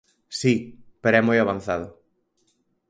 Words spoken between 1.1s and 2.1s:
é moi avanzado.